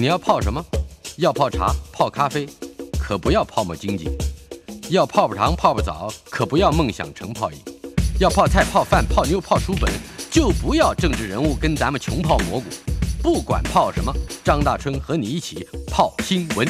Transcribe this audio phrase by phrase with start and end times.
[0.00, 0.64] 你要泡什么？
[1.18, 2.48] 要泡茶、泡咖啡，
[2.98, 4.06] 可不要泡沫经济；
[4.88, 7.58] 要泡泡糖、泡泡澡，可不要梦想成泡影；
[8.18, 9.92] 要泡菜、泡饭、泡妞、泡书本，
[10.30, 12.64] 就不要政治人物跟咱们穷泡蘑菇。
[13.22, 14.10] 不管泡什么，
[14.42, 16.66] 张大春和你一起泡新闻。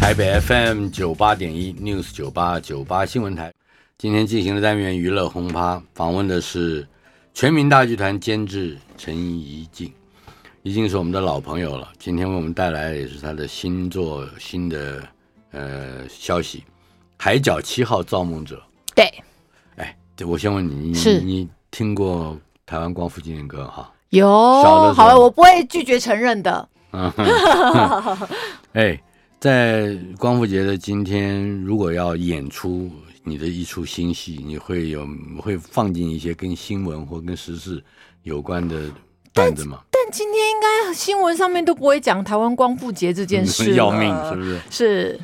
[0.00, 3.54] 台北 FM 九八点一 News 九八九八新闻台，
[3.98, 6.88] 今天进行的单元娱乐轰趴，访问的是
[7.32, 9.92] 全民大剧团监制陈怡静。
[10.66, 11.92] 已经是我们的老朋友了。
[11.96, 15.00] 今天为我们带来的也是他的新作新的
[15.52, 16.58] 呃消息，
[17.16, 18.56] 《海角七号造梦者》。
[18.92, 19.04] 对，
[19.76, 22.36] 哎，我先问你，是你，你听过
[22.66, 23.92] 台湾光复纪念歌哈？
[24.08, 24.28] 有，
[24.92, 26.68] 好了，我不会拒绝承认的。
[26.90, 27.12] 嗯，
[28.74, 29.00] 哎，
[29.38, 32.90] 在光复节的今天，如果要演出
[33.22, 35.06] 你的一出新戏，你会有
[35.40, 37.80] 会放进一些跟新闻或跟时事
[38.24, 38.90] 有关的。
[39.36, 44.60] 但但今天应该新闻上面都不会讲台湾光复节这件事， 要命是不是？
[44.70, 45.20] 是。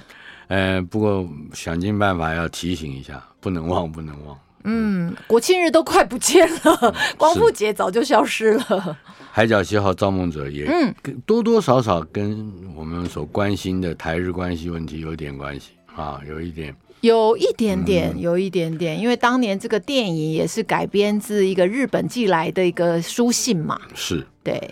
[0.48, 4.38] 呃，不过想尽办法要提醒一下，不能忘，不能忘。
[4.64, 8.98] 嗯，国庆日都快不见了， 嗯、光复节早就消失了。
[9.32, 16.74] 海角七号造梦者也嗯，多多少少跟我们所关心的台日关系问题有点关系啊，有一点。
[17.02, 23.76] 有一点点，有一点点，因为当年这个电影也是改编自一个日本寄来的一个书信嘛。
[23.92, 24.70] 是，对。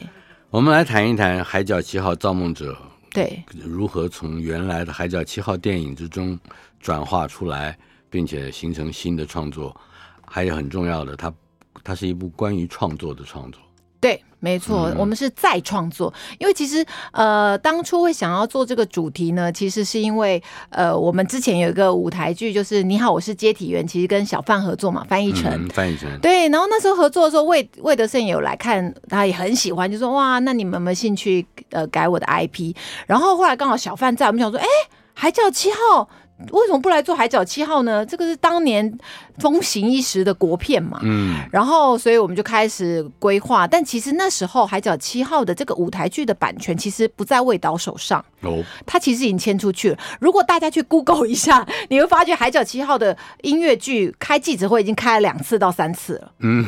[0.48, 2.72] 我们来谈一谈《海角七号造梦者》，
[3.12, 6.38] 对，如何从原来的《海角七号》电影之中
[6.78, 7.76] 转化出来，
[8.08, 9.76] 并且形成新的创作。
[10.24, 11.34] 还有很重要的，它
[11.82, 13.60] 它是一部关于创作的创作。
[14.00, 14.22] 对。
[14.40, 32.74] 没错，我们是再创作，因为其实呃，当初会想要做这个主题呢，其实是因为呃，我们之前有一个舞台剧，就是《你好，我是接体员》，其实跟小范合作嘛，翻译成、嗯、翻译成对，然后那时候合作的时候，魏魏德胜也有来看，他也很喜欢，就说哇，那你们有没有兴趣呃改我的 IP？
[33.06, 34.66] 然后后来刚好小范在，我们想说，哎，
[35.12, 36.08] 还叫七号。
[36.52, 38.04] 为什么不来做《海角七号》呢？
[38.04, 38.98] 这个是当年
[39.38, 40.98] 风行一时的国片嘛。
[41.02, 49.98] 嗯，然后所以我们就开始规划，但其实那时候《海角七号》的这个舞台剧的版权其实不在魏导手上哦，他其实已经签出去了。
[50.20, 56.32] 如果大家去 Google 一下，你会发觉《海角七号》的音乐剧开记者会已经开了两次到三次了。
[56.38, 56.64] 嗯，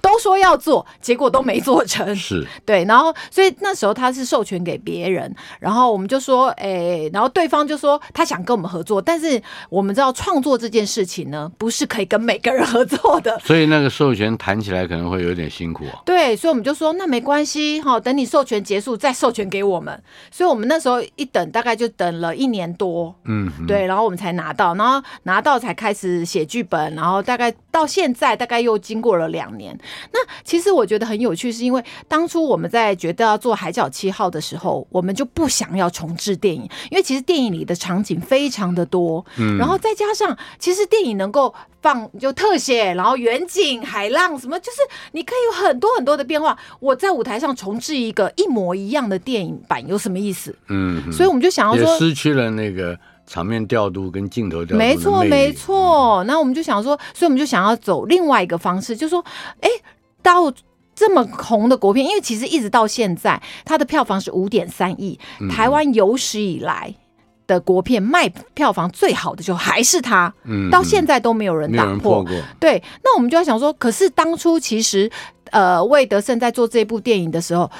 [0.00, 2.02] 都说要做，结果都没做成。
[2.16, 9.01] 是对，然后所以那时候他是授权给别人，然后我们就说，哎，然后对方就说他想跟我们合作。
[9.02, 16.00] 但是我们知道创作这件事情呢，不是可以跟每个人合作的， 所以那个授权谈起来可能会有点辛苦啊。
[16.04, 20.02] 对，所以我们就说那没关系哈，等你授权结束再授权给我们。
[20.30, 29.78] 所以我们那时候一等大概就等了一年多，嗯，对，然后我们才拿到，然后拿到才开始写剧本，然后大概到现在大概又经过了两年。
[30.12, 44.78] 那其实我觉得很有趣，是因为当初我们在决定要做《海角七号》的时候，我们就不想要重置电影，因为其实电影里的场景非常的多，嗯，然后再加上其实电影能够放就特写，然后远景、海浪什么，就是
[45.12, 46.56] 你可以有很多很多的变化。
[46.78, 50.54] 我在舞台上重置一个一模一样的电影版有什么意思？
[50.68, 54.76] 嗯，所以我们就想要说，失去了那个场面调度跟镜头调度。
[54.76, 56.22] 没错，没错。
[56.24, 59.24] 那我们就想说，所以我们就想要走另外一个方式，就是说，
[59.60, 59.68] 哎，
[60.22, 60.52] 到
[60.94, 65.18] 这么红的国片，因为其实一直到现在，它的票房是五点三亿，
[65.50, 66.94] 台湾有史以来。
[67.52, 72.32] 的国片卖票房最好的就还是他，嗯，到现在都没有人打破，破过。
[72.58, 75.10] 对，那我们就要想说，可是当初其实，
[75.50, 77.70] 呃，魏德胜在做这部电影的时候，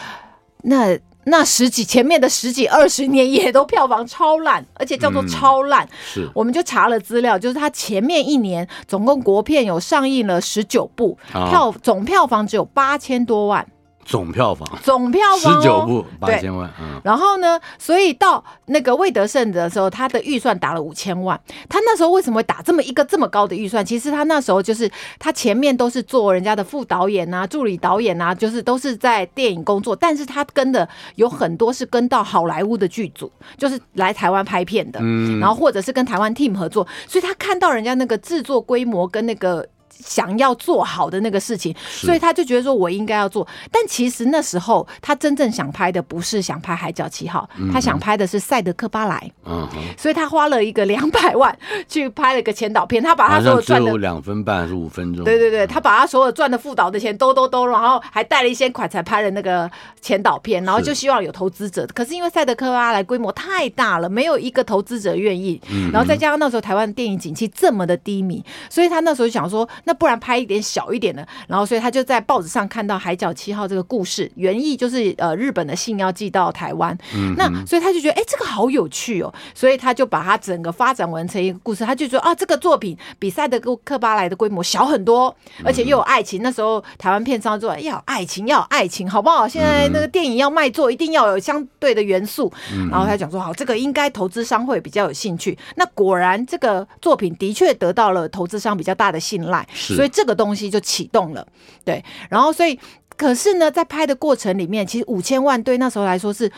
[0.65, 5.85] 那那十几前面的十几二十年也都票房超烂，而且叫做超烂。
[5.87, 13.67] 嗯、是，我们就查了资料，就是他前面一年总共国片有上映了十九部，哦、票总票房只有八千多万。
[14.05, 21.39] 总票房， 总票房十九部八千万，嗯，然后呢，所以到那个魏德胜的时候，他的预算打了五千万。
[21.69, 23.85] 他那时候为什么会打这么一个这么高的预算？
[23.85, 39.67] 其实他那时候就是他前面都是做人家的副导演啊、助理导演啊，就是都是在电影工作，但是他跟的有很多是跟到好莱坞的剧组，就是来台湾拍片的，嗯，然后或者是跟台湾 team 合作，所以他看到人家那个制作规模跟那个。
[40.05, 43.47] 想要做好的那个事情，所以他就觉得说我应该要做。
[43.71, 49.17] 但其实那时候他真正想拍的不是想拍《海角七号》，他想拍的是《赛德克巴莱》。
[49.45, 51.57] 嗯，所以他花了一个两百万
[51.89, 55.25] 去拍了一个前导片，他把他所有赚的两分半还是五分钟？
[55.25, 59.71] 对对对，他把他所有赚的副导的钱都都都，然后还带了一些款才拍了那个
[60.01, 61.87] 前导片，然后就希望有投资者。
[61.95, 65.61] 可是因为《赛德克巴莱》规模太大了，没有一个投资者愿意。
[65.93, 71.27] 然后再加上那时候台湾电影景气这么的低迷，所以他那时候就想说，那不然拍一点小一点的。
[71.47, 76.97] 然后所以他就在报纸上看到《海角七号》这个故事，原意就是呃日本的信要寄到台湾。
[77.15, 81.85] 嗯那所以他就觉得，哎，这个好有趣哦，所以他就把它整个发展完成一个故事。
[81.85, 85.35] 他就说啊，这个作品比《赛德克巴莱》的规模小很多，
[85.65, 86.43] 而且又有爱情。
[86.43, 89.47] 那时候台湾片商说要有爱情，要有爱情，好不好？
[89.49, 92.53] 现在那个电影要卖座，一定要有相对的元素。
[92.91, 95.57] 然后他讲说，好，这个应该投资商会比较有兴趣。
[95.77, 101.47] 那果然，这个作品的确得到了投资商比较大的信赖，所以这个东西就启动了。
[101.85, 102.79] 对，然后所以，
[103.17, 106.51] 可是呢，在拍的过程里面，其实五千万对那时候来说是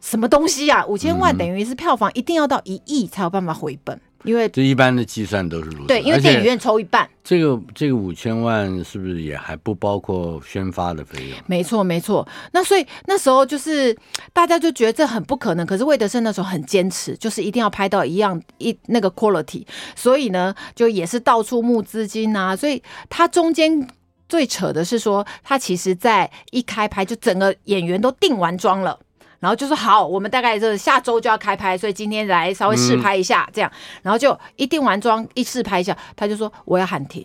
[0.00, 0.84] 什么东西啊？
[0.86, 4.00] 五千万等于是票房一定要到一亿才有办法回本。
[4.24, 7.08] 因为这一般的计算都是如此，对，因为电影院抽一半。
[7.22, 11.38] 这个这个五千万是不是也还不包括宣发的费用？
[11.46, 12.26] 没错，没错。
[12.52, 13.96] 那所以那时候就是
[14.32, 22.56] 大家就觉得这很不可能，可是魏德圣那时候很坚持，就是一定要拍到一样一那个 quality，所以呢，就也是到处募资金啊。
[22.56, 23.86] 所以他中间
[24.28, 28.98] 最扯的是说，他其实在一开拍就整个演员都定完妆了。
[29.40, 33.70] 然后就说好，我们大概就是下周就要开拍，所以今天来稍微试拍一下，这样，
[34.02, 37.24] 然后就一定完妆一试拍一下，他就说我要喊停，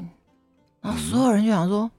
[0.81, 1.89] 然后所有人就想说，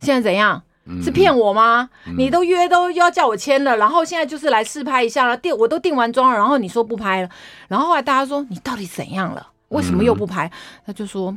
[0.00, 0.62] 现在怎样？
[1.02, 1.90] 是骗我吗？
[2.16, 7.28] 你都约都要叫我签了，然后现在就是来试拍一下了，定我都定完妆了，然后你说不拍了，
[7.68, 9.46] 然后后来大家说你到底怎样了？
[9.68, 10.50] 为什么又不拍？
[10.86, 11.36] 他就说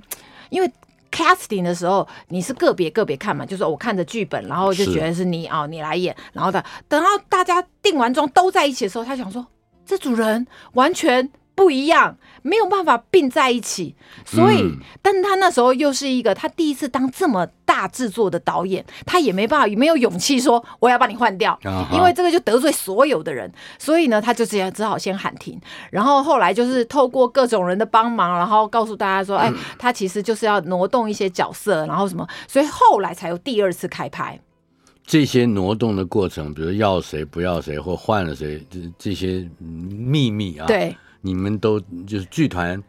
[0.50, 0.72] 因为。
[1.12, 9.46] Casting 的时候，你是个别个别看嘛，就是我看着剧本，然后就觉得是你啊、哦，你来演，然后的等到大家定完妆都在一起的时候，他想说
[9.86, 11.30] 这组人完全。
[11.53, 13.95] 不一样，没有办法并在一起，
[14.25, 25.59] 所以，嗯、但是他那时候又是一个他第一次当这么大制作的导演，他也没办法，也没有勇气说我要把你换掉，啊、因为这个就得罪所有的人，所以呢，他就这样只好先喊停，
[25.92, 34.39] 然后后来就是透过各种人的帮忙，然后告诉大家说，哎，他其实就是要挪动一些角色，然后什么，所以后来才有第二次开拍。
[35.06, 40.95] 这些挪动的过程，比如要谁不要谁或换了谁，这这些秘密啊，对。
[41.22, 42.82] 你们都就是剧团，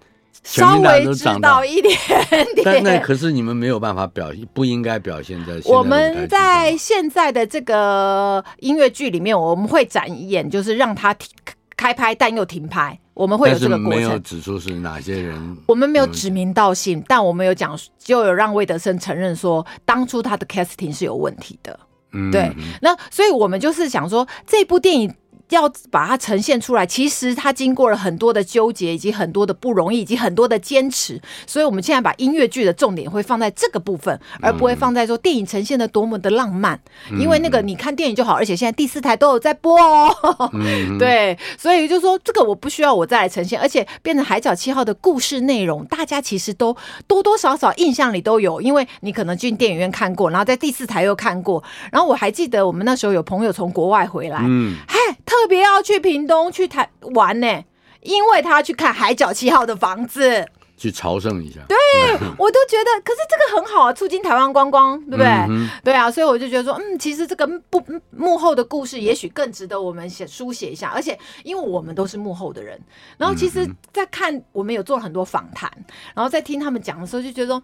[0.43, 1.97] 稍微知道一点
[2.55, 5.53] 点，但那可是你们没有办法表现，不应该表现在。
[5.65, 11.29] 我们在现在的这个音乐剧里面，我们会展演，就是让他停
[11.77, 12.99] 开拍，但又停拍。
[13.15, 14.01] 我们会有这个过程。
[14.01, 21.79] 没有指出是哪些人，我们没有指名道姓，但我们有讲，就有让魏德森承认说，当初他的 casting 是有问题的。
[22.13, 22.51] 嗯，对。
[22.81, 25.15] 那所以我们就是想说，这部电影。
[25.55, 31.21] 要把它呈现出来，其实它经过了很多的纠结，以及很多的不容易，以及很多的坚持。
[31.47, 36.81] 所以，我们现在把音乐剧的重点会放在这个部分，而不会放在说电影呈现的多么的浪漫。
[37.19, 40.51] 因为那个你看电影就好，而且现在第四台都有在播哦。
[40.99, 46.75] 对，所以就说这个我不需要我再来呈现，而且变成《海角七号》的故事内容，大家其实都
[47.07, 51.63] 多多少少印象里都有，因为你可能进电影院看过，然后在第四台又看过。
[51.91, 55.42] 然后我还记得我们那时候有朋友从国外回来，嗯，嗨，特。
[55.43, 57.65] 特别要去屏东去台玩呢，
[58.01, 60.47] 因为他要去看海角七号的房子，
[60.77, 61.59] 去朝圣一下。
[61.69, 61.77] 对，
[62.39, 65.27] 我都觉得，可是这个很好啊，促进台湾观光，对不对？
[65.27, 70.93] 嗯、对啊，所以我就觉得说，嗯，其实这个不幕后的故事，也许更值得我们写书写一下。
[70.95, 72.81] 而且，因为我们都是幕后的人，
[73.19, 75.69] 然后其实，在看我们有做了很多访谈，
[76.15, 77.61] 然后在听他们讲的时候，就觉得说。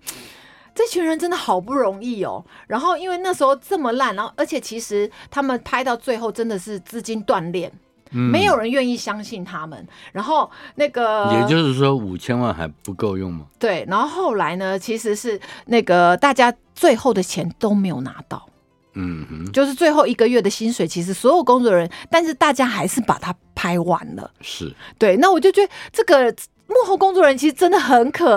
[0.79, 7.69] 这群人真的好不容易哦，然后因为那时候这么烂，然后而且其实他们拍到最后真的是资金断裂，
[8.13, 9.85] 嗯、没有人愿意相信他们。
[10.13, 13.47] 然后那个，也就是说五千万还不够用吗？
[13.59, 18.49] 对，然后后来呢，其实是那个大家最后的钱都没有拿到，
[18.93, 24.31] 嗯哼，就是最后一个月的薪水，其实所有工作人员，但是大家还是把它拍完了。
[24.41, 26.33] 是对，那我就觉得这个。
[26.69, 28.37] 幕后工作人员其实真的很可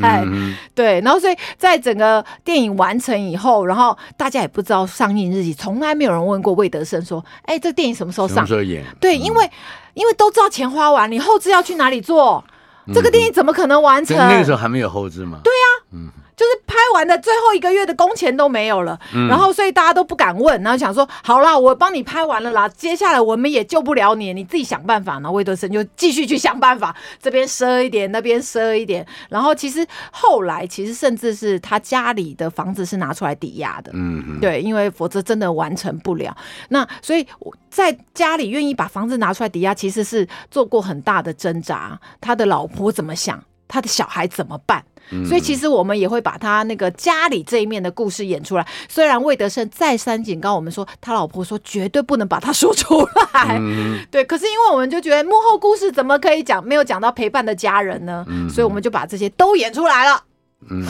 [0.00, 8.84] 爱，嗯、对，然后所以在整个电影完成以后，然后大家也不知道上映日期，从来没有人问过魏德圣说：“哎，这电影什么时候上？”什么时候演？
[8.98, 9.50] 对，因为、嗯、
[9.94, 12.42] 因为都知道钱花完，你后置要去哪里做？
[12.86, 14.16] 嗯、这个电影怎么可能完成？
[14.16, 15.40] 那个时候还没有后置吗？
[15.44, 16.10] 对呀、啊，嗯。
[16.40, 25.16] 就是拍完的最后一个月的工钱都没有了，嗯、然后所以大家都不敢问，然后想说好啦，我帮你拍完了啦，接下来我们也救不了你，你自己想办法。
[25.16, 36.34] 然后魏德森就继续去想办法，这边赊一点，那边赊一点，然后其实后来其实甚至是他家里的房子是拿出来抵押的，嗯嗯，对，因为否则真的完成不了。
[36.70, 37.26] 那所以
[37.68, 42.00] 在家里愿意把房子拿出来抵押，其实是做过很大的挣扎。
[42.18, 43.38] 他的老婆怎么想？
[43.70, 44.84] 他的小孩怎么办？
[45.26, 48.64] 所以其实我们也会把他那个家里这一面的故事演出来。
[48.88, 53.00] 虽然魏德胜再三警告我们说，他老婆说绝对不能把他说出
[53.32, 53.58] 来。
[53.58, 58.24] 嗯、对，可是因为我们就觉得幕后故事怎么可以讲，没有讲到陪伴的家人呢？
[58.28, 60.22] 嗯、所以我们就把这些都演出来了。
[60.68, 60.86] 嗯，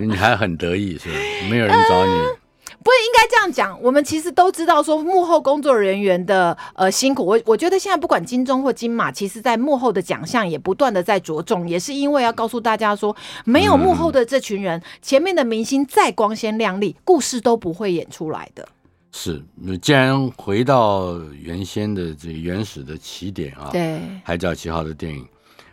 [0.00, 1.16] 你还很得意是吧？
[1.48, 2.12] 没有人找你。
[2.12, 2.36] 嗯
[2.82, 7.24] 不是应该这样讲，我们其实都知道说幕后工作人员的呃辛苦。
[7.24, 13.14] 我我觉得现在不管金钟或金马，其实在幕后的奖项也不断的在着重，也是因为要告诉大家说，
[13.44, 18.68] 没有幕后的这群人，嗯、前面的明星再光鲜亮丽，故事都不会演出来的。
[19.12, 19.42] 是，
[19.80, 25.26] 既然回到原先的这个原始的起点啊，对，海角七号的电影，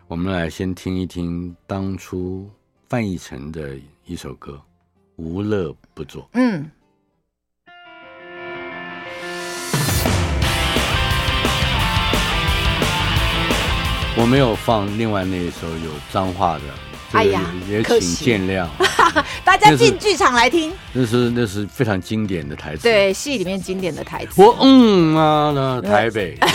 [0.07, 2.47] 我们来先听一听当初
[2.87, 4.53] 范逸臣的一首歌
[5.15, 6.21] 《无乐不作》。
[6.33, 6.69] 嗯。
[14.21, 16.61] 我没有放另外那一首有脏话的，
[17.13, 18.67] 哎呀，也请见谅。
[19.43, 24.39] 大家进剧场来听，那是那是非常经典的台词，对，戏里面经典的台词。
[24.39, 26.37] 我嗯啊，那台北。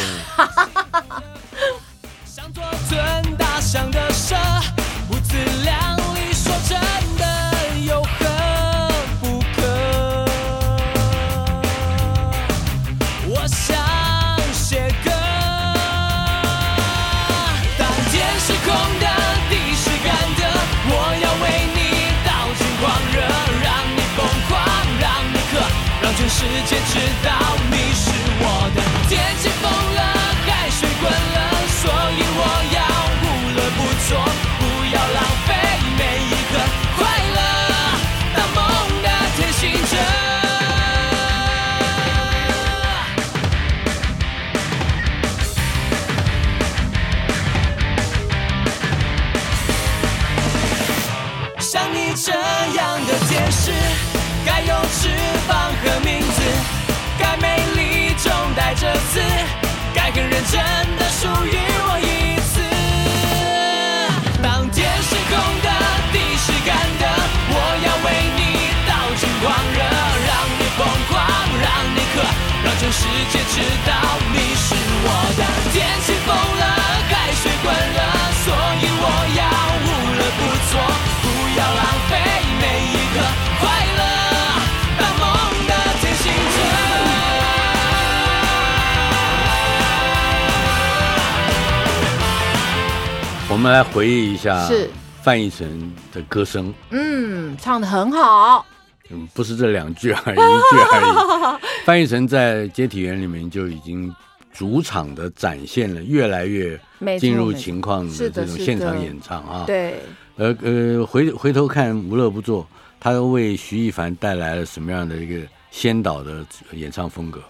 [94.47, 94.89] 下是
[95.23, 98.65] 范逸臣的歌声，嗯，唱的很好。
[99.11, 101.67] 嗯，不是这两句而已， 一句而已。
[101.85, 104.13] 范逸臣在接体员里面就已经
[104.53, 106.79] 主场的展现了越来越
[107.19, 109.65] 进入情况的这种现场演唱啊。
[109.67, 110.01] 对，
[110.37, 112.67] 呃呃，回回头看无乐不作，
[112.99, 117.41] 他又为徐艺凡带来了什么样的一个先导的演唱风格？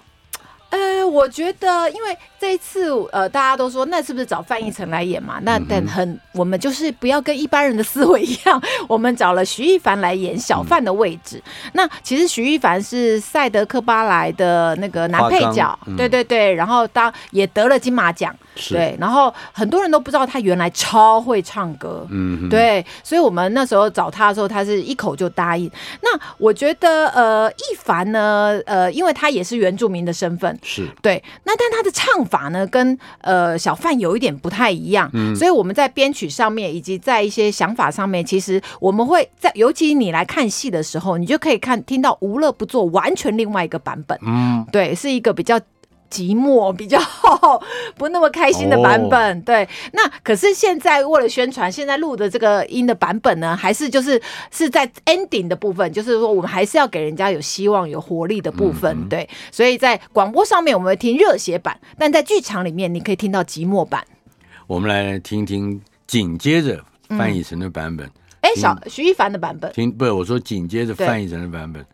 [1.07, 5.39] 我觉得，因为这一次，呃，大家都说，那是不是找范逸臣来演嘛？
[5.43, 11.43] 那但很，我们就是不要跟一般人的思维一样，我们找了徐一凡来演小范的位置。
[11.47, 18.35] 嗯、那其实徐一凡是赛德克巴莱的那个男配角，嗯、对对对，然后当也得了金马奖，
[18.69, 25.71] 对，然后很多人都不知道他原来超会唱歌，嗯，对，所以我们那时候找他的时候，他是一口就答应。
[26.03, 26.09] 那
[26.39, 30.89] 我觉得，呃，一凡呢，呃，因为他也是原住民的身份，是。
[31.03, 45.61] 对，那但他的唱法呢，跟呃小范有一点不太一样，嗯，所以我们在编曲上面，以及在一些想法上面，其实我们会在，尤其你来看戏的时候，你就可以看听到无乐不作完全另外一个版本，嗯，对，是一个比较。
[46.11, 46.99] 寂寞比较
[47.97, 49.45] 不那么开心的版本，oh.
[49.45, 49.69] 对。
[49.93, 54.21] 那可是现在为了宣传，现在录的这个音的版本呢，还是就是
[54.51, 59.29] 是在 ending 的部分，就是说我们还是要给人家有希望、有活力的部分，嗯嗯对。
[59.51, 64.05] 所以在广播上面我们会听热血版，但在剧场里面你可以听到寂寞版。
[64.67, 68.07] 我们来听听紧接着范逸臣的版本，
[68.41, 69.73] 哎、嗯，小徐一凡的版本。
[69.73, 71.85] 听不是我说紧接着范逸臣的版本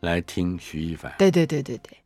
[0.00, 1.12] 来听徐一凡。
[1.18, 1.96] 对对对对对。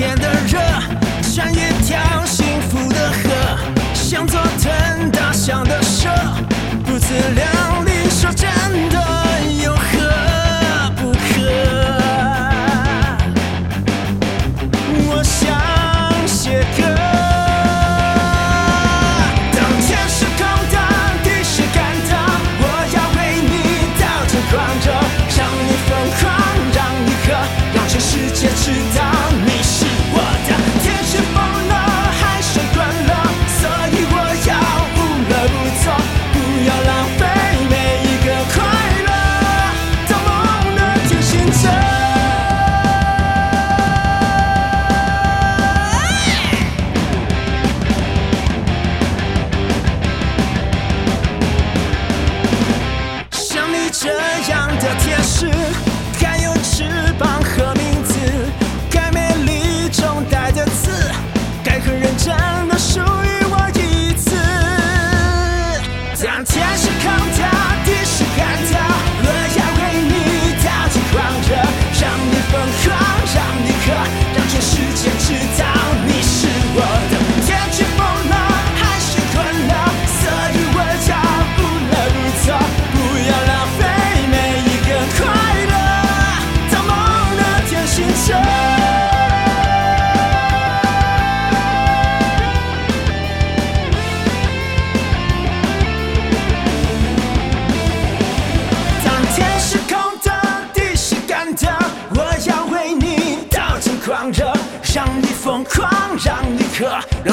[0.00, 0.58] 天的热，
[1.20, 3.58] 像一条幸福的河，
[3.92, 5.79] 向左腾，大象的。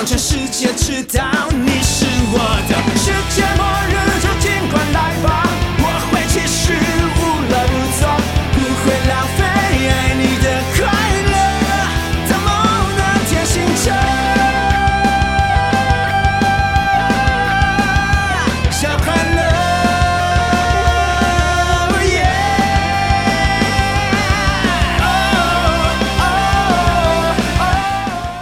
[0.08, 1.37] 全世界知道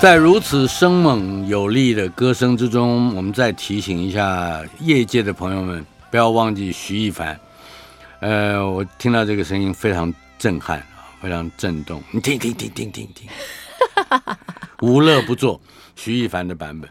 [0.06, 7.40] 在如此生猛有力的歌声之中，我们再提醒一下业界的朋友们，不要忘记徐艺凡。
[8.20, 10.80] 呃，我听到这个声音非常震撼，
[11.20, 12.04] 非常震动。
[12.12, 13.28] 你听听听听听听，
[14.82, 15.60] 无乐不作，
[15.96, 16.88] 徐艺凡的版本。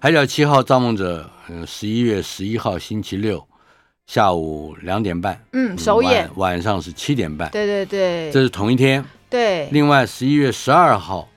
[0.00, 3.40] 海角七号造梦者，嗯、呃，十一月十一号星期六
[4.08, 9.04] 下午两点半，嗯，首演晚，晚上是七点半，对对对，这是同一天。
[9.30, 11.28] 对，另外十一月十二号。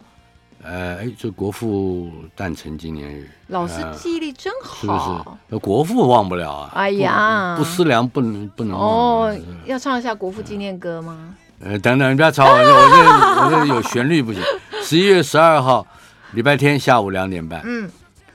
[0.63, 5.59] 呃，哎，这国父诞辰纪念日，老师记忆力真好，呃、是不是？
[5.59, 6.71] 国父忘不了啊！
[6.75, 11.35] 哎呀，不，不思量不能不能哦，要唱一下国父纪念歌吗？
[11.59, 14.41] 呃，等等，你不要吵我，我这我这有旋律不行。
[14.83, 15.85] 十一月十二号，
[16.33, 17.61] 礼拜天下午两点半。
[17.63, 17.89] 嗯，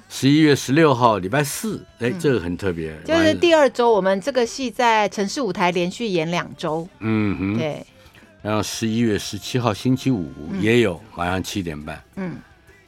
[0.09, 6.89] 十一月十六号，礼拜四，哎，这个很特别，就是第二周，我们这个戏在城市舞台连续演两周。
[7.01, 7.85] 嗯哼，对。
[8.47, 10.31] 然后十一月十七号星期五
[10.61, 12.37] 也有晚上七点半，嗯，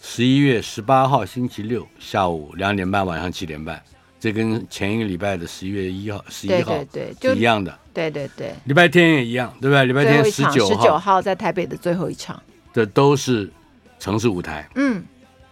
[0.01, 3.83] 十一月十八号星期六下午两点半，晚上七点半，
[4.21, 9.85] 这跟前一个礼拜的十一月一号、十一号对对一样的，对对对，礼拜天也一样，对不对？
[9.85, 12.41] 礼拜天十九号，十九号在台北的最后一场，
[12.73, 13.51] 这都是
[13.99, 15.03] 城市舞台，嗯，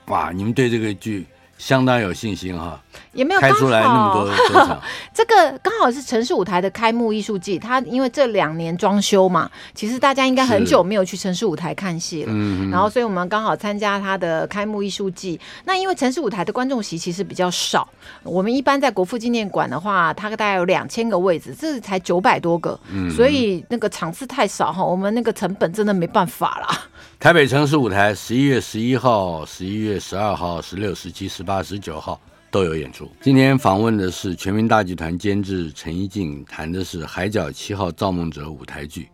[0.06, 1.26] 哇，你们对这个剧
[1.58, 2.80] 相当有信心哈。
[3.12, 4.30] 也没有开出来那么多
[5.12, 7.58] 这个刚好是城市舞台的开幕艺术季。
[7.58, 12.32] 它因为这两年装修嘛，其实大家应该很久没有去城市舞台看戏了。
[12.34, 15.38] 嗯，然后所以我们刚好参加它的开幕艺术季。
[15.64, 17.88] 那因为城市舞台的观众席其实比较少，
[18.22, 22.78] 我们一般在国父纪念馆的话，它大概有两千个位置，这才九百多个，
[23.14, 26.82] 所以那个场次太少哈，我们那个成本真的没办法啦。
[27.18, 32.20] 台北城市舞台十一月十一号、十一月十二号、十六、十七、十八、十九号。
[32.48, 33.10] 都有演出。
[33.20, 39.08] 今天访问的是全民大剧团监制陈一静，谈的是《海角七号造梦者》舞台剧。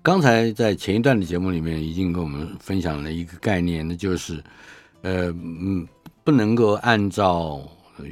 [0.00, 4.34] 刚才在前一段的节目里面已经跟我们分享了一个概念，那就是，
[5.02, 5.84] 呃，嗯，
[6.22, 7.60] 不能够按照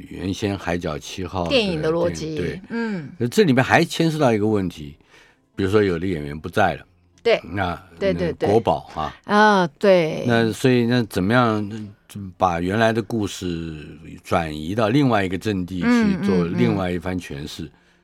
[0.09, 4.97] 原先《海角七号》电影的逻辑，对，嗯，这里面还牵涉到一个问题，
[5.55, 6.85] 比如说有的演员不在了，
[7.23, 11.89] 对，那对对对，国宝啊，啊，对，那所以那怎么样？
[12.37, 13.83] 把原来的故事
[14.23, 17.63] 转移到另外一个阵地去做另外一番诠释，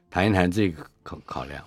[0.10, 1.64] 谈、嗯嗯嗯、一谈这个考考量。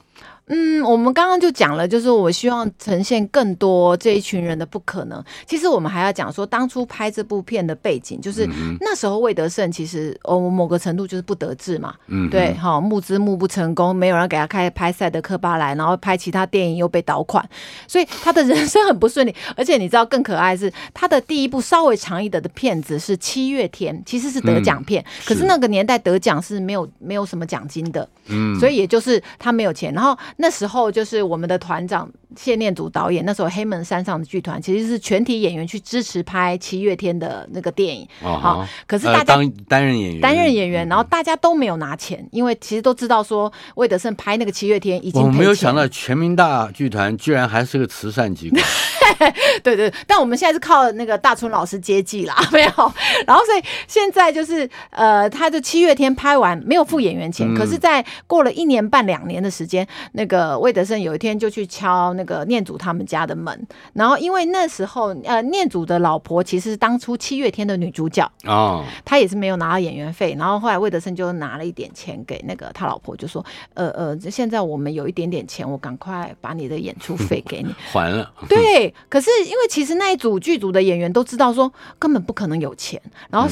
[0.49, 5.23] 嗯，我们刚刚就讲了，就是我希望呈现更多这一群人的不可能。
[5.47, 8.47] 其实我们还要讲说，当初拍这部片的背景，就是
[8.81, 17.49] 那时候魏德胜其实哦某个程度就是不得志嘛，嗯，对，好募资募不成功，没有人给他开拍《赛德克巴莱》，然后拍其他电影又被倒款，
[17.87, 19.35] 所以他的人生很不顺利。
[19.57, 30.19] 而且你知道更可爱的是，他的第一部稍微长一点的片子是《七月天》，其实是得奖片，嗯，可是那个年代得奖是没有没有什么奖金的，嗯，所以也就是他没有钱，然后。
[30.37, 45.23] 那时候就是我们的团长谢念祖导演，那时候黑门山上的剧团其实是全体演员去支持拍《七月天》的那个电影，好、哦，可是大家、呃、担任演员，担任演员，然后大家都没有拿钱，因为其实都知道说魏德胜拍那个《七月天》已经。
[45.23, 48.59] 我没有想到全民大剧团居然还是个慈善机构。
[49.63, 52.93] 对对，但我们现在是靠那个大春老师接济啦， 没有。
[53.27, 78.95] 然后所以现在就是呃，他的《七月天》拍完没有付演员钱，嗯、可是，在过了一年半两年的时间，那个魏德胜有一天就去敲那个念祖他们家的门，然后因为那时候呃，念祖的老婆其实是当初《七月天》的女主角哦，她也是没有拿到演员费，然后后来魏德胜就拿了一点钱给那个他老婆，就说呃呃，现在我们有一点点钱，我赶快把你的演出费给你 还了， 对。
[79.09, 83.49] 可是因为其实那一组剧组的演员都知道说根本不可能有钱，然后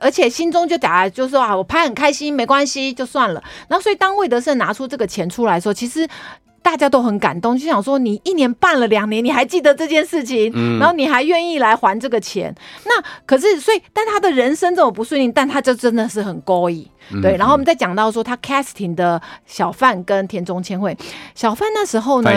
[0.00, 3.42] 而且心中就打就说啊，我拍很开心，没关系就算了。
[3.68, 6.06] 然后所以当魏德胜拿出这个钱出来说，其实
[6.64, 12.52] 大家都很感动，就想说你一年半了两年，你还记得这件事情，然后你还愿意来还这个钱。
[12.86, 16.90] 那可是所以，但他的人生这种不顺利，但他就真的是很高意。
[17.20, 20.96] 对，然后我们再讲到说他 casting 的小范跟田中千惠，
[21.34, 22.30] 小范那时候呢，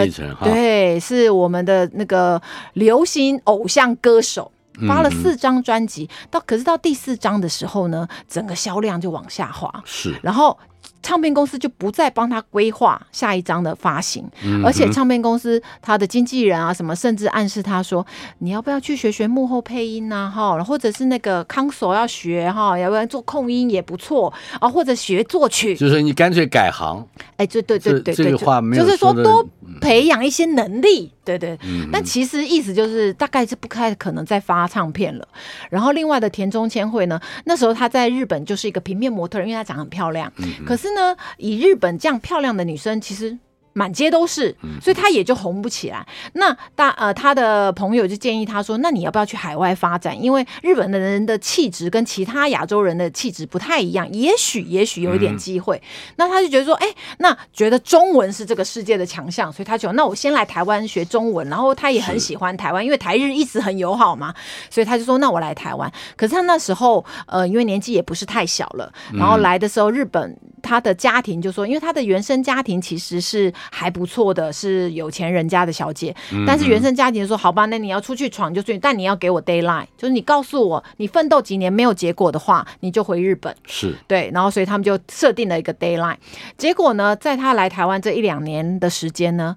[0.44, 2.42] 对，是我们的那个
[2.74, 4.52] 流行偶像歌手，
[4.86, 9.72] 发了四张专辑，到可是到第四张的时候呢，整个销量就往下滑。
[9.86, 10.58] 是，然后
[11.02, 18.06] 唱片公司就不再帮他规划下一张的发行，嗯、而且唱片公司他的经纪人啊什么，甚至暗示他说，
[18.40, 20.32] 你要不要去学学幕后配音呐？
[20.34, 27.06] 哈，或者是那个 console 要学哈，要不然做控音也不错啊，或者学作曲，就是你干脆改行。
[27.38, 29.48] 哎，对对对对对，这个话没有就是说多
[29.80, 31.58] 培养一些能力，对对。
[31.64, 35.28] 嗯、但其实意思就是大概是不太可能再发唱片了。
[35.70, 41.16] 然后另外的田中千惠呢，那时候她在日本就是一个平面模特，因为她长得很漂亮，嗯、可是呢。
[41.38, 43.38] 以日本这样漂亮的女生，其实。
[43.74, 46.04] 满街都是，所以他也就红不起来。
[46.34, 50.20] 那大呃，他的朋友就建议他说：“那你要不要去海外发展？
[50.20, 55.78] 因为日本的人的气质跟其他亚洲人的气质不太一样，也许也许有一点机会。
[55.78, 64.34] 嗯”那他就觉得说：“哎、欸，那觉得中文是这个世界的强项，所以他就那我先来台湾学中文。”然后他也很喜欢台湾，因为台日一直很友好嘛，
[64.72, 70.36] 所以他就说：“那我来台湾。”可是他那时候呃，因为年纪也不是太小了，然后来的时候，日本
[70.68, 76.16] 他的家庭就说：“因为他的原生家庭其实是。”还不错的，是有钱人家的小姐，
[76.48, 83.56] 但是原生家庭说好吧，那你要出去闯就去，但你要给我 deadline，就是你告诉我你奋斗几年没有结果的话，你就回日本。
[83.68, 86.18] 是对，然后所以他们就设定了一个 deadline。
[86.58, 89.56] 结果呢，在他来台湾这一两年的时间呢，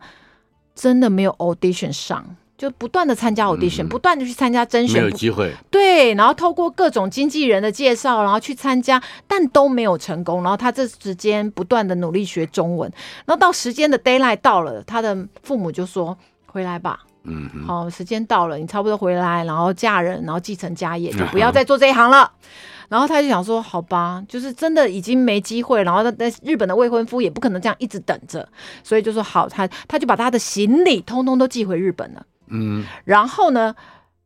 [0.75, 2.37] 真的没有 audition 上。
[2.61, 5.51] 就不断的参加 audition，、嗯、不断的去参加甄选，没有机会。
[5.71, 10.43] 对，然后透过各种经纪人的介绍，然后去参加，但都没有成功。
[10.43, 12.93] 然后他这时间不断的努力学中文，
[13.25, 22.31] 然后到时间的 d a y l i g h t 到了，他的父母就说：“回来吧，嗯哼，好，时间到了，你差不多回来，然后嫁人，然后继承家业，就 不要再做这一行了。
[22.31, 22.47] 嗯”
[22.91, 28.47] 然后他就想说：“好吧，就是真的已经没机会。”然后那那日本的未婚夫也不可能这样一直等着，
[28.85, 33.75] 所以就说：“好，他他就把他的行李通通都寄回日本了。”嗯，然后呢，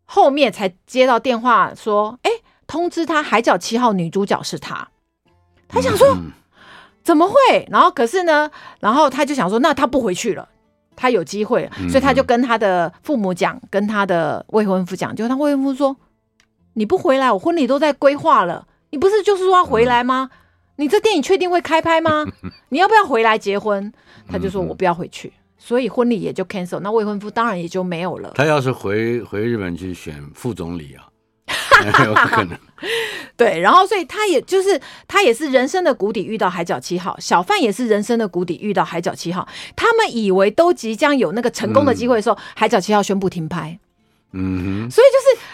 [0.04, 2.30] 后面才接到电话说，哎，
[2.66, 4.88] 通知他《海角七号》女主角是他。
[5.68, 6.30] 他想说，嗯、
[7.02, 7.66] 怎么会？
[7.70, 10.48] 然后可是呢，然后他就想说，那他不回去了，
[10.94, 15.96] 他有机会，嗯、所以他就跟他的父母讲，跟他的未婚夫讲，就他未婚夫说，
[16.74, 20.30] 你不回来，我婚礼都在规划了，你不是就是说要回来吗？
[20.32, 20.38] 嗯、
[20.76, 22.24] 你这电影确定会开拍吗？
[22.70, 23.92] 你要不要回来结婚？
[24.28, 25.32] 他就说我不要回去。
[25.66, 28.32] 所以婚礼也就 cancel，那未婚夫当然也就没有了。
[28.34, 31.08] 他要是回回日本去选副总理啊，
[32.04, 32.58] 有可能。
[33.34, 39.48] 对，然后所以他也就是他也是人生的谷底遇到海角七号，小范也是人生的谷底遇到海角七号。
[39.74, 43.78] 他们以为都即将有那个成功的机会的时候，嗯、海角七号宣布停拍。
[44.32, 45.46] 嗯哼，所以就是。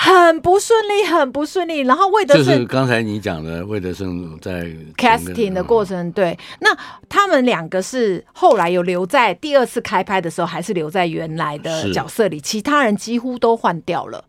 [0.00, 1.80] 很不顺利，很不顺利。
[1.80, 4.64] 然后魏德胜就是刚才你讲的魏德圣在
[4.96, 6.38] casting 的过程，对。
[6.60, 6.70] 那
[7.08, 12.40] 他们两个是后来有留在第二次开拍的时候，还是留在原来的角色里？
[12.40, 14.24] 其他人几乎都换掉了。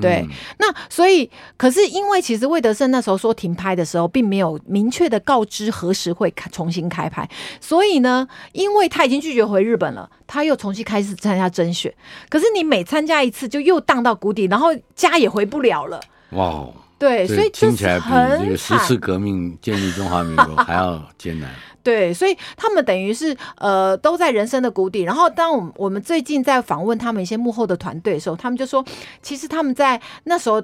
[0.00, 0.28] 对，嗯、
[0.58, 7.28] 那所以，可是因为其实魏德圣那时候说停拍的时候，并没有明确的告知何时会开重新开拍，
[7.60, 11.92] 所以呢，因为他已经拒绝回日本了，他又重新开始参加甄选。
[12.28, 16.00] 可是你每参加一次，就又荡到谷底，然后家也回不了了。
[16.30, 16.66] 哇，
[16.98, 18.06] 对，所以听起来比
[18.44, 21.50] 这个十次革命建立中华民国还要艰难。
[21.84, 25.02] 对，所以他们等于是呃都在人生的谷底。
[25.02, 28.82] 然后，当我们我们最近在访问他们一些幕后的团队的时候，他们就说，
[29.22, 30.62] 其实他们在那时候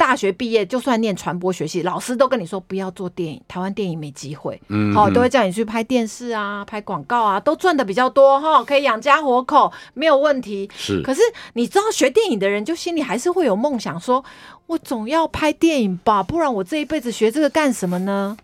[0.00, 10.70] 大学毕业，就算念传播学系，老师都跟你说不要做电影，台湾电影没机会，嗯哼，好，都会叫你去拍电视啊，拍广告啊，都赚的比较多哈，可以养家活口，没有问题。
[10.74, 11.20] 是，可是
[11.52, 14.24] 你知道学电影的人，就心里还是会有梦想说，说
[14.68, 18.34] 我总要拍电影吧，不然我这一辈子学这个干什么呢？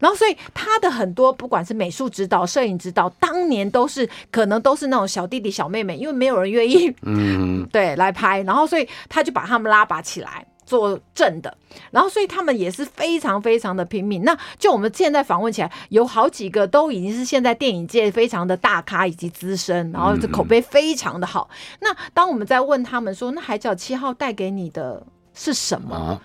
[0.00, 8.42] 然后，所以他的很多不管是美术指导、摄影指导，当年都是可能都是那种小弟弟、小妹妹，因为没有人愿意，嗯， 对，来拍。
[8.42, 11.56] 然后，所以他就把他们拉拔起来做正的。
[11.90, 14.22] 然后，所以他们也是非常非常的拼命。
[14.24, 21.48] 那就我们现在访问起来，有好几个都已经是现在电影界非常的大咖以及资深，然后这口碑非常的好。
[21.80, 25.94] 那当我们在问他们说，那《海角七号》带给你的是什么？
[25.94, 26.20] 啊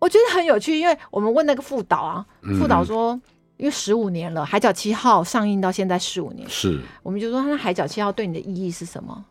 [0.00, 2.24] 我觉得很有趣，因为我们问那个副导啊，
[2.58, 3.22] 副导说，嗯、
[3.58, 9.24] 因为十五年了，《海角七号》上映到现在十五年，是，我们就说，那《海角七号》对你的意义是什么？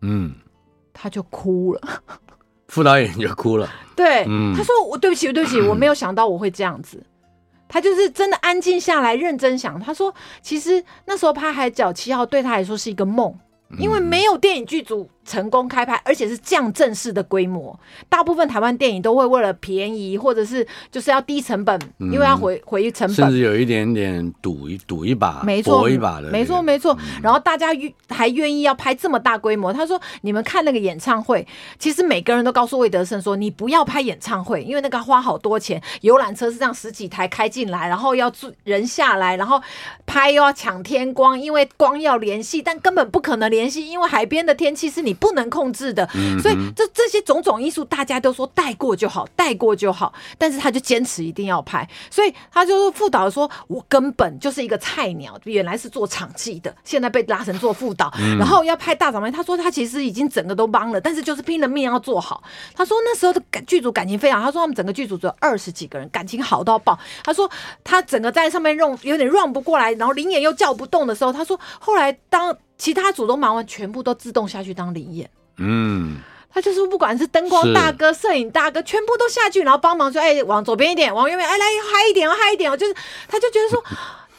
[0.00, 0.34] 嗯，
[0.92, 2.02] 他就哭了，
[2.68, 6.98] 副导演就哭了， 对，嗯、他说：“我对不起，对不起，我没有想到我会这样子。
[6.98, 7.06] 嗯”
[7.68, 9.80] 他就是真的安静下来，认真想。
[9.80, 13.34] 他说：“其实那时候拍《海角七号》对他来说是一个梦，
[13.78, 17.78] 因为没有电影剧组成功开拍，而且是这样正式的规模。
[18.08, 26.96] 大部分台湾电影都会为了便宜，或者是就是要低成本，嗯、因为要回回成本，甚至有一点点赌一赌一把，没错，搏一把的、这个，没错没错。
[27.20, 29.72] 然后大家愿还愿意要拍这么大规模。
[29.72, 31.44] 他说：“你们看那个演唱会，
[31.78, 35.82] 其实每个人都告诉魏德圣说，你不要拍演唱会，因为那个花好多钱。
[36.02, 39.60] 游览车是这样十几台开进来，然后要住人下来，然后
[40.06, 46.08] 拍又要抢天光，因为光要联系，但根本不可能联系，因为海边的天气是你。”不能控制的，
[46.40, 50.12] 所以这这些种种因素，大家都说带过就好，带过就好。
[50.38, 62.42] 但是他就坚持一定要拍，所以他就是副导说：“我根本就是一个菜鸟，原来是做场记的，现在被拉成做副导，然后要拍大场面。”他说他其实已经整个都帮了，但是就是拼了命要做好。
[62.74, 66.98] 他说那时候的剧组感情非常，他说他们整个剧组只有二十几个人，感情好到爆。
[67.24, 67.50] 他说
[67.82, 72.56] 他整个在上面 run 有点 run 不过来，然后林演又叫不动的时候，他说后来当。
[72.78, 75.30] 其他组都忙完，全部都自动下去当临演。
[75.58, 76.18] 嗯，
[76.50, 82.94] 他就是不管是灯光大哥、摄影大哥，全部都下去，然后帮忙说：“哎，往左边一点，往右边，哎，来嗨一点哦，嗨一点哦。”就是，
[83.28, 83.82] 他就觉得说。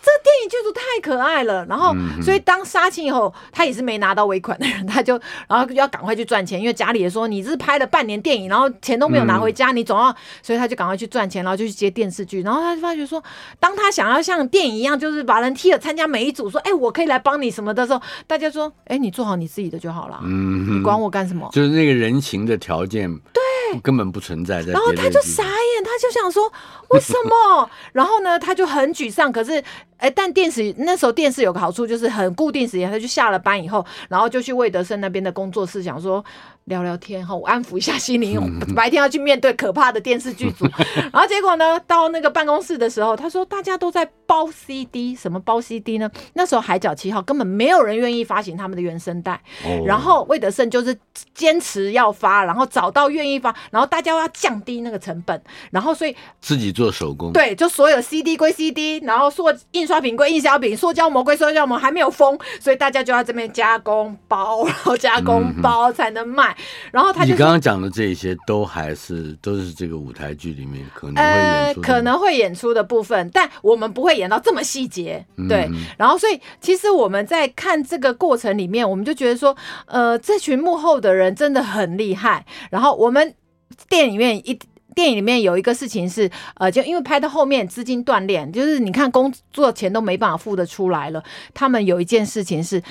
[0.07, 13.21] 这电影剧组太可爱了，然后所以当杀青以后，他也是没拿到尾款的人，他就 然后就要赶快去赚钱，因为家里也说你这是拍了半年电影，然后钱都没有拿回家，你总要，所以他就赶快去赚钱，然后就去接电视剧，然后他就发觉说，
[13.59, 21.49] 当他想要像电影一样，就是把人踢了参加每一组，说哎我可以来帮你什么的时候，大家说哎你做好你自己的就好了，嗯，你管我干什么？
[21.51, 23.41] 就是那个人情的条件，对。
[23.81, 26.51] 根本不存在，然后他就傻眼，他就想说
[26.89, 27.69] 为什么？
[27.93, 29.31] 然后呢，他就很沮丧。
[29.31, 29.63] 可是，
[29.97, 36.23] 哎，但电视那时候电视有个好处，就是很固定时间，他就下了班以后，然后就去魏德胜那边的工作室，想说
[36.67, 38.37] 聊聊天哈，我安抚一下心灵。
[38.75, 40.65] 白天要去面对可怕的电视剧组，
[41.11, 46.11] 然后结果呢，到那个办公室的时候，他说大家都在包 CD，什么包 CD 呢？
[46.33, 49.41] 那时候《海角七号》根本没有人愿意发行他们的原声带，
[49.85, 50.95] 然后魏德胜就是
[51.33, 53.55] 坚持要发，然后找到愿意发。
[53.71, 66.56] 然后大家要降低那个成本，然后所以自己做手工，对，就所有 CD 归 CD，然后塑印刷品归印刷品，塑胶膜归塑胶膜，还没有封，所以大家就要这边加工包，然后加工包才能卖。
[66.57, 75.67] 嗯、然后他就你刚刚讲的这些都还是都是这个舞台剧里面可能会演出、呃、可能会演出的部分，但我们不会演到这么细节，对。
[75.71, 82.45] 嗯、然后所以其实我们在看这个过程里面，我们就觉得说，呃，这群幕后的人真的很厉害。
[82.69, 83.33] 然后我们。
[83.89, 84.57] 电影里面一
[84.95, 91.23] 电影里面有一个事情是，呃，就因为拍到后面资金断裂，就是你看工作钱都没办法付得出来了。
[91.53, 92.81] 他们有一件事情是，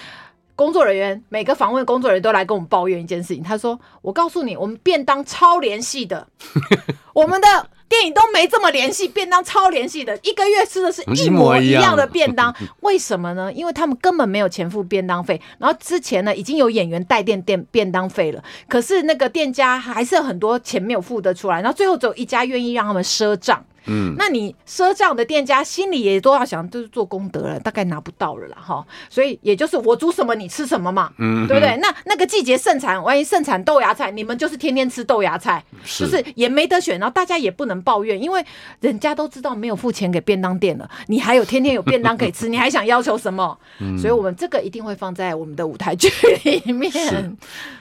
[0.57, 3.43] 工作人员每个访问工作人员都来跟我们抱怨一件事情。
[3.43, 6.27] 他说：“我告诉你，我们便当超联系的，
[7.15, 7.47] 我们的。”
[7.89, 13.53] 电影都没这么联系，便当超联系的，一个月吃的是一模一样的便当， 为什么呢？
[13.53, 23.65] 因为他们根本没有钱付便当费，然后之前呢已经有演员带垫垫便当费了，可是那个店家还是有很多钱没有付得出来，然后最后只有一家愿意让他们赊账。
[23.89, 28.85] 嗯，那你赊账的店家心里也都要想，就是做功德了，大概拿不到了啦，哈。
[29.09, 31.79] 所以也就是我煮什么你吃什么嘛，嗯，对不对？
[31.81, 38.45] 那那个季节盛产，万一盛产豆芽菜，你们就是天天吃豆芽菜，是就是也没得选，然后大家也不能抱怨，因为
[38.81, 43.59] 人家都知道没有付钱给便当店了，你还有天天有便当可以吃，你还想要求什么？
[43.81, 46.09] 嗯，所以我们这个一定会放在我们的舞台剧
[46.45, 46.91] 里面。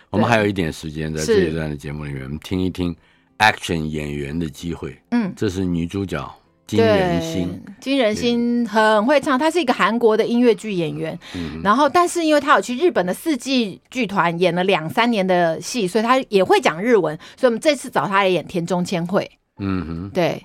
[0.10, 2.96] 我们还有一点时间在这一段的节目里面，我们听一听。
[3.40, 6.26] action 演员的机会，嗯，这是女主角
[6.66, 7.62] 金仁心。
[7.82, 20.44] 金仁心很会唱，她是一个韩国的音乐剧演员，嗯，然后但是因为她有去日本的四季剧团演了两三年的戏，所以她也会讲日文，所以我们这次找她来演田中千惠，嗯哼，对，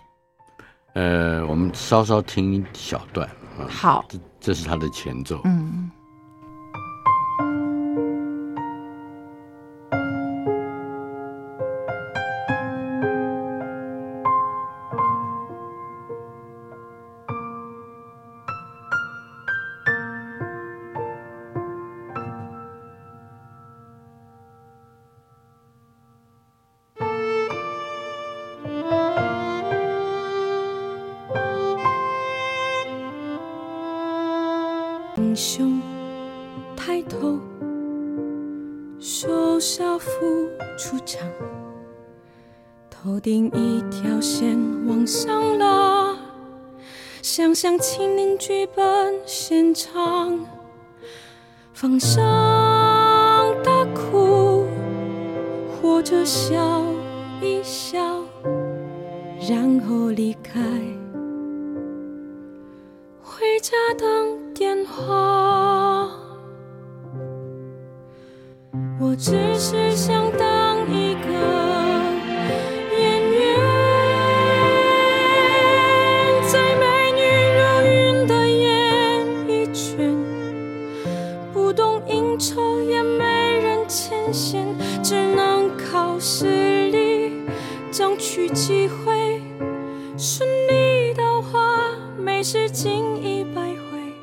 [0.95, 5.80] 呃，我们稍稍听一小段啊，好，这这是它的前奏，嗯。
[85.03, 87.33] 只能靠实力
[87.91, 89.43] 争取机会。
[90.17, 91.59] 顺利的话，
[92.19, 94.15] 没事进一百回，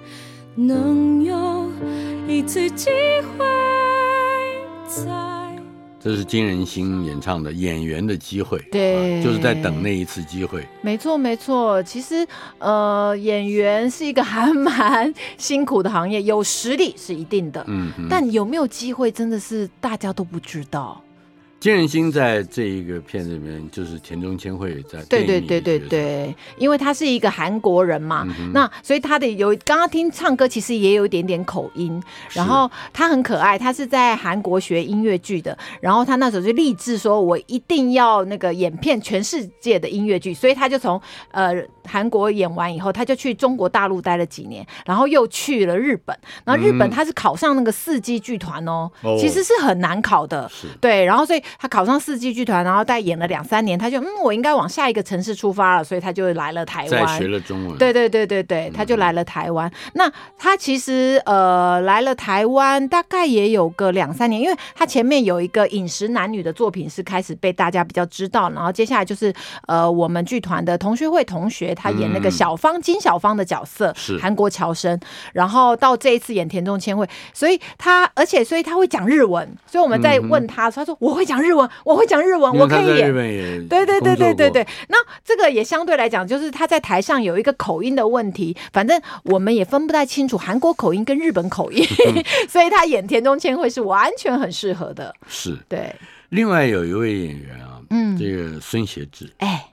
[0.56, 1.70] 能有
[2.28, 2.90] 一次机
[3.38, 3.67] 会。
[6.08, 10.66] 这是金仁心演唱的《演员的机会》，对、啊，就是在等那一次机会。
[10.82, 11.84] 没错，没错。
[11.84, 12.26] 其实，
[12.60, 21.02] 呃，演员是一个还蛮辛苦的行业，有实力是一定的，嗯，但有没有机会，真的是大家都不知道。
[21.60, 41.56] 金仁心在这一个片子里面，就是田中千惠在对对对对对，因为他是一个韩国人嘛，嗯、那所以他的有刚刚听唱歌，其实也有一点点口音，然后他很可爱，他是在韩国学音乐剧的，然后他那时候就立志说，我一定要那个演遍全世界的音乐剧，所以他就从呃
[41.88, 46.16] 韩国演完以后，他就去中国大陆待了几年，然后又去了日本，
[46.46, 51.42] 然后日本他是考上那个四季剧团哦，其实是很难考的，对，然后所以。
[51.60, 57.18] 他考上四季剧团，然后再演了两三年，他就嗯，我应该往下一个城市出发了，所以他就来了台湾。
[57.18, 57.78] 学了中文。
[57.78, 59.68] 对对对对对，他就来了台湾。
[59.70, 69.34] 嗯、那他其实呃来了台湾，大概也有个两三年，因为他前面有一个饮食男女的作品是开始被大家比较知道，然后接下来就是
[69.68, 75.00] 呃我们剧团的同学会同学，他演那个小芳、嗯、金小芳的角色，是韩国乔生，
[75.34, 81.37] 然后到这一次演田中千惠，所以他而且所以他会讲日文，所以我们在问他，嗯、他说我会讲。
[81.42, 83.14] 日文，我会讲日文，我可以演。
[83.68, 84.68] 对对对对对对。
[84.90, 95.14] 那这个也相对来讲，就是他在台上有一个口音的问题，反正我们也分不太清楚韩国口音跟日本口音，嗯、 所以他演田中千惠是完全很适合的。
[95.28, 95.94] 是，对。
[96.30, 99.66] 另外有一位演员啊，嗯，这个孙协志，哎，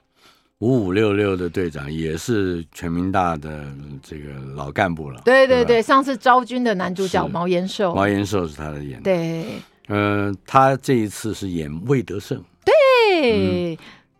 [0.59, 3.65] 五五六六的队长，也是全民大的
[4.01, 5.21] 这个老干部了。
[5.25, 9.03] 对对对，上次昭君的男主角毛延寿，毛延寿是他的演的。
[9.03, 9.45] 对。
[9.87, 13.77] 嗯、呃，他这一次是演魏德胜，对，嗯、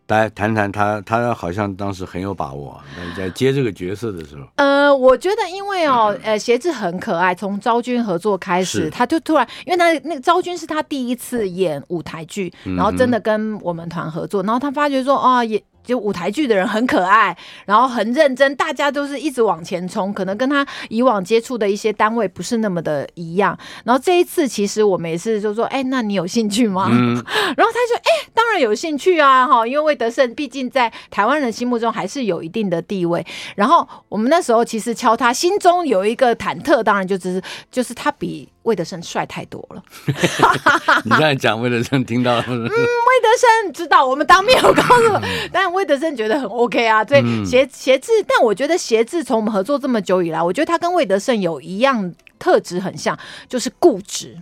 [0.07, 2.79] 来谈谈他，他好像当时很有把握，
[3.17, 4.43] 在接这个角色的时候。
[4.55, 15.61] 呃，我觉得因为哦，呃，鞋子很可爱，从昭君合作开始，他就突然，因为他那个昭君是他第一次演舞台剧，然后真的跟我们团合作，然后他发觉说啊，也。
[15.85, 23.57] 就舞台剧的人很可爱，然后很认真，大家都是一直往前冲，可能跟他以往接触的一些单位不是那么的一样。
[23.83, 26.87] 然后这一次，其实我们也是就说，哎，那你有兴趣吗？
[26.91, 27.13] 嗯、
[27.55, 33.25] 然后他说，哎，当然有兴趣啊，哈，因为魏德圣毕竟在台湾人心目中还是有一定的地位。
[33.55, 38.49] 然后我们那时候其实敲他心中有一个忐忑，当然就只是就是他比。
[38.65, 39.83] 魏德圣帅太多了，
[41.05, 42.43] 你这样讲，魏德圣听到了。
[42.47, 42.69] 嗯，魏
[43.21, 47.03] 德圣知道，我们当面有告诉，但魏德圣觉得很 OK 啊。
[47.05, 54.37] 所以鞋鞋子，但我觉得鞋子从我们合作这么久以来，我觉得他跟魏德胜有一样特质很像，就是固执。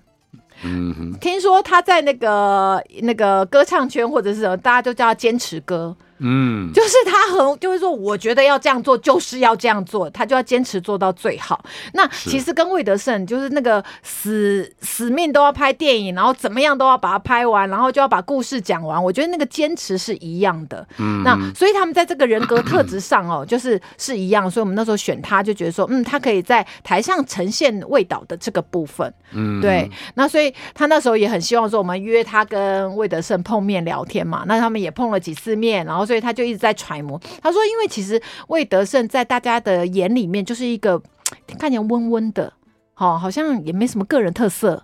[0.64, 5.96] 嗯哼，听说他在那个那个歌唱圈或者是什么，大家都叫他坚持哥。
[6.26, 11.64] 嗯，就是他很就会说，我觉得要这样做，就是要这样做，他就要坚持做到最好。
[11.94, 19.04] 那其实跟魏德胜就是那个死死命都要拍电影，然后怎么样都要把它拍完，然后就要把故事讲完。
[19.04, 20.88] 我觉得那个坚持是一样的。
[20.98, 24.50] 嗯，那所以他们在这个人格特质上哦，就是是一样。
[24.50, 29.14] 所以我们那时候选他，就觉得说，嗯，他可以在台上呈现魏导的这个部分。
[29.34, 29.92] 嗯，对。
[30.16, 34.46] 那所以他那时候也很希望说，我们约他跟魏德胜碰面聊天嘛。
[34.48, 36.13] 那他们也碰了几次面，然后。
[36.14, 37.20] 所以他就一直在揣摩。
[37.42, 41.02] 他说：“因为其实魏德胜在大家的眼里面就是一个
[41.58, 42.54] 看起来温温的，
[42.94, 44.84] 好，好像也没什么个人特色。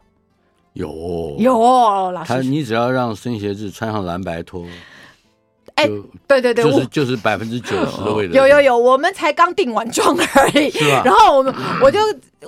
[0.74, 4.66] 有有，老师，他你只要让孙协志穿上蓝白拖，
[5.76, 5.88] 哎，
[6.28, 8.34] 对对对，就是就是百分之九十的味道。
[8.34, 11.04] 有有有，我们才刚定完妆而已，是吧？
[11.06, 11.54] 然后我们
[11.84, 12.00] 我就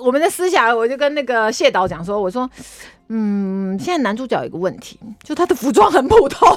[0.04, 2.50] 我们的思想，我就跟那个谢导讲说，我说。”
[3.14, 6.48] 嗯，现在男主角有一个问题，就他的服装很普通，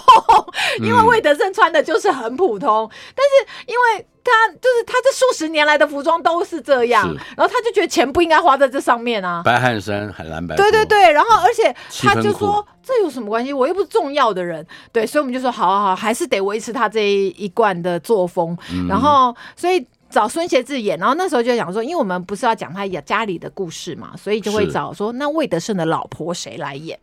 [0.79, 9.41] 因为魏德胜穿的就是很普通，嗯、但是因为他就是他这数十年来的服装都是这样，然后他就觉得钱不应该花在这上面啊。
[9.43, 10.55] 白汗衫，还蓝白。
[10.55, 13.51] 对对对，然后而且他就说这有什么关系？
[13.51, 19.85] 我又不是重要的人，对，所以我们就说好好好，还是得维持他这一一贯的作风，嗯、然后所以。
[20.15, 26.97] 找孙协志演，然后那时候就讲说，因为我们不是要讲他家里的故事嘛，所以就会找说，那魏德胜的老婆谁来演？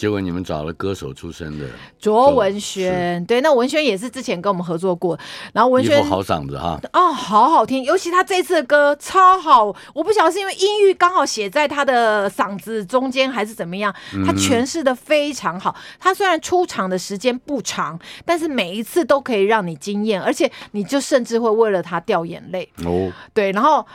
[0.00, 1.66] 结果你们找了歌手出身的
[1.98, 5.18] 卓文萱，对，那文萱也是之前跟我们合作过，
[5.52, 13.94] 然后文萱好嗓子哈，哦，好好听，尤其他这次的歌超好，我不晓得是因为音域刚好写在他的嗓子中间还是怎么样，
[14.24, 15.76] 他诠释的非常好。
[15.98, 23.12] 他虽然出场的时间不长，但是每一次都可以让你惊艳，而且你就甚至会为了他掉眼泪哦。
[23.34, 23.86] 对，然后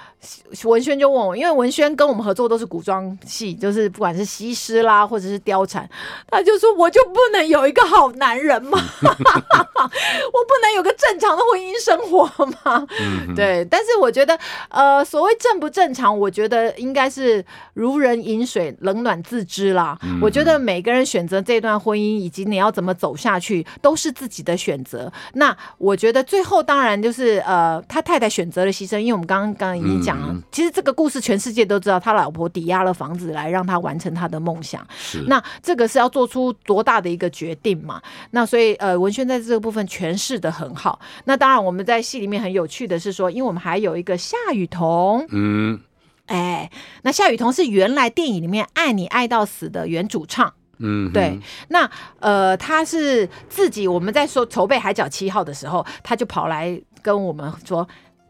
[0.64, 5.88] 文轩就问我，因为文轩跟我们合作都是古装戏，就是不管是西施啦，或者是貂蝉。
[6.30, 8.78] 他就说：“我就不能有一个好男人吗？
[9.02, 14.38] 我不能有个正常的婚姻生活吗？”嗯、对，但是我觉得，
[14.70, 19.98] 呃，所谓正不正常，我觉得应该是如人饮水，冷暖自知啦。
[20.04, 25.12] 嗯、我觉得每个人选择这段婚姻，以及你要怎么走下去，都是自己的选择。
[25.34, 30.15] 那我觉得最后当然就是，呃，他太太选择了牺牲，因为我们刚刚刚刚已经讲
[30.52, 34.86] 其实这个故事全世界都知道，他老婆抵押了房子来让他完成他的梦想。
[34.96, 35.86] 是，那这个。
[35.96, 38.02] 是要做出多大的一个决定嘛？
[38.32, 41.00] 那所以呃，文轩在这个部分诠释的很好。
[41.24, 45.80] 那当然，我们在戏里面很有趣的是说，因为我们还有一个夏雨桐，嗯，
[46.26, 46.70] 哎，
[47.04, 51.40] 那夏雨桐是原来电影里面《爱你爱到死》的原主唱，嗯，对。
[51.70, 51.90] 那
[52.20, 57.88] 呃，他是自己我们在说筹备《海角七号》的时候，他就跑来跟我们说。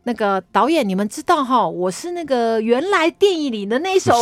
[0.08, 4.14] 那个导演，你们知道哈，我是那个原来电影里的那首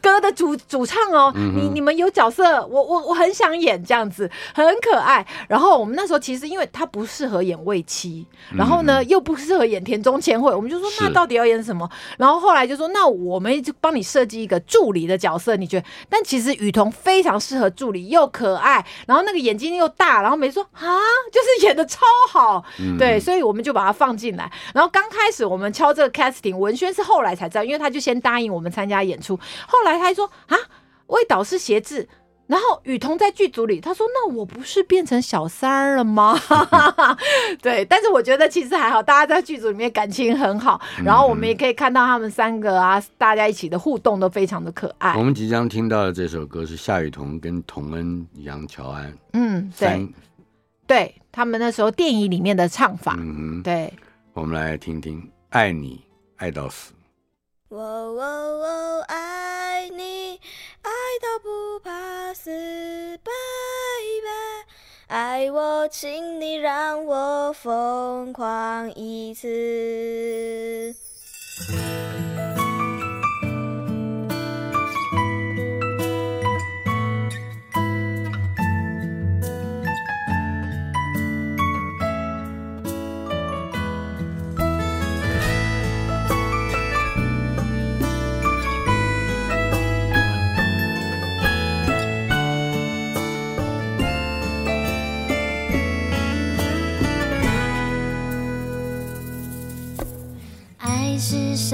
[0.00, 1.32] 歌的主主唱哦。
[1.34, 5.26] 嗯、你你们有角色，我我我很想演这样子，很可爱。
[5.48, 8.24] 然后我们那时候其实因为他不适合演魏七，
[8.56, 11.90] 然后呢、嗯、又不适合演田中千惠，我们就说那到底要演什么？
[12.16, 15.86] 然后后来就说那我们就帮你设计一个助理的角色，你觉得？
[16.08, 21.00] 但其实雨桐非常适合助理，又可爱，然后那个眼睛又大，然后没说啊，
[21.32, 24.48] 就是演的超好，嗯、对，所以我们就把它放进来。
[24.72, 25.23] 然后刚开。
[25.24, 29.34] 开始我们敲这个 casting，文轩是后来才知道，因为他就先答应我们参加演出，
[29.66, 30.56] 后来他还说啊，
[31.06, 32.06] 为导师写字，
[32.46, 36.38] 然后雨桐在剧组里，他说那我不是变成小三了吗？
[37.62, 45.16] 对，但是我觉得其实还好，大家在剧组里面感情很好，然后我们也可以看到他们三个啊，大家一起的互动都非常的可爱。
[45.16, 50.06] 我们即将听到的这首歌是夏雨桐跟童恩、杨乔安，嗯，对，
[50.86, 53.90] 对他们那时候电影里面的唱法，嗯哼，对。
[54.34, 56.04] 我们来听听《爱你
[56.38, 56.92] 爱到死》。
[57.68, 60.40] 哦哦，爱你
[60.82, 60.90] 爱
[61.22, 62.50] 到不怕死
[63.22, 63.30] ，baby，
[65.06, 70.96] 爱我，请你让我疯狂一次。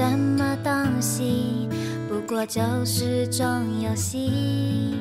[0.01, 1.69] 什么东西？
[2.09, 3.45] 不过就是种
[3.83, 4.99] 游戏。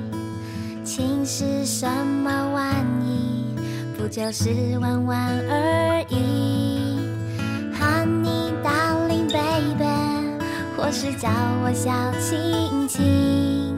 [0.85, 2.71] 情是什么玩
[3.03, 3.57] 意？
[3.97, 6.99] 不就是玩玩而已。
[7.81, 10.39] Honey, darling, baby，
[10.77, 11.31] 或是叫
[11.63, 11.91] 我小
[12.21, 13.75] 亲亲。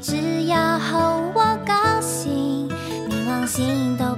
[0.00, 2.68] 只要哄我高兴，
[3.08, 4.15] 你往心都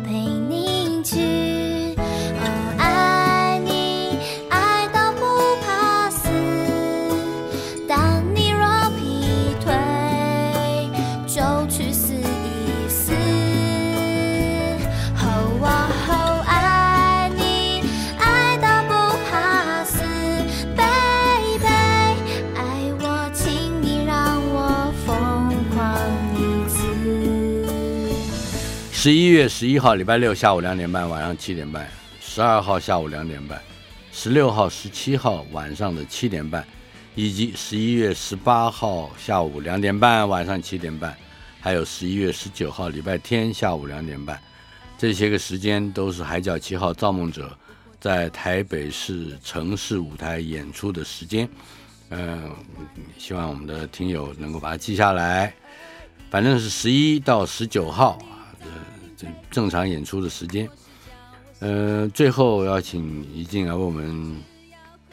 [29.00, 31.84] 十一月十一号，礼拜六下午两点半，晚上七点半；
[32.20, 33.56] 十二号下午两点半；
[34.10, 36.66] 十六号、十七号晚上的七点半，
[37.14, 41.16] 以及十一月十八号下午两点半，晚上七点半，
[41.60, 44.36] 还有十一月十九号礼拜天下午两点半，
[44.98, 47.56] 这些个时间都是《海角七号》造梦者
[48.00, 51.48] 在台北市城市舞台演出的时间。
[52.08, 52.52] 嗯、
[53.16, 55.54] 希望我们的听友能够把它记下来。
[56.32, 58.18] 反正是十一到十九号。
[59.50, 60.68] 正常演出的时间，
[61.60, 64.36] 呃，最后要请怡静来为我们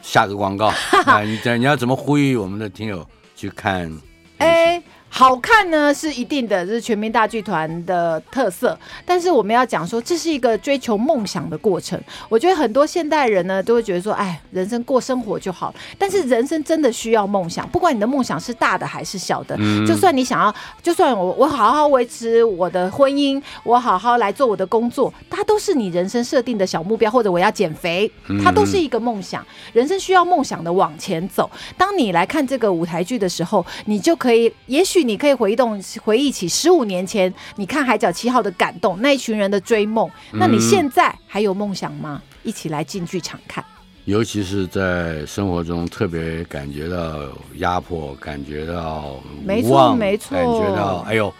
[0.00, 0.72] 下个广告。
[1.24, 3.90] 你你要怎么呼吁我们的听友去看？
[4.38, 4.75] 哎。
[5.16, 8.78] 好看呢是一定的，这是全民大剧团的特色。
[9.06, 11.98] 但是我们要讲说，这是一个追求梦想的过程。
[12.28, 15.74] 我觉得很多现代人呢，都会觉得说，哎，人生过生活就好。
[15.96, 19.56] 但是人生真的需要梦想，不管你的梦想是大的还是小的。
[19.58, 28.12] 嗯、就算你想要，就算我我好好维持我的婚姻，我好好来做我的工作，它都是你人生设定的小目标，或者我要减肥，
[28.44, 29.42] 它都是一个梦想。
[29.72, 31.50] 人生需要梦想的往前走。
[31.78, 35.05] 当你来看这个舞台剧的时候，你就可以，也许。
[35.06, 40.10] 你可以回动回忆起十五年前你看《海角七号》的感动，那一群人的追梦。
[40.32, 42.22] 那你现在还有梦想吗？
[42.42, 43.64] 一起来进剧场看。
[44.04, 47.18] 尤其是在生活中特别感觉到
[47.56, 51.32] 压迫，感觉到没错没错，感觉到哎呦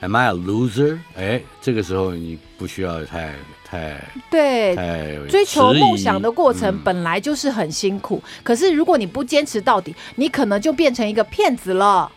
[0.00, 0.98] ，Am I a loser？
[1.16, 3.32] 哎，这个时候你不需要太
[3.64, 3.98] 太
[4.30, 8.22] 对，太追求梦想的过程本来就是很辛苦。
[8.22, 12.12] 嗯、可是如果你不坚持到底，你可能就变成一个骗子了。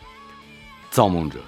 [0.94, 1.40] 造梦者。